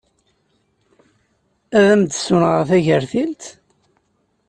Ad 1.79 1.85
am-d-ssunɣeɣ 1.93 2.61
tagertilt? 2.69 3.43